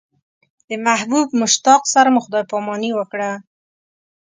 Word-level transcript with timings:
د 0.69 0.71
محبوب 0.85 1.27
مشتاق 1.41 1.81
سره 1.93 2.09
مو 2.13 2.19
خدای 2.25 2.43
پاماني 2.51 2.91
وکړه. 2.95 3.31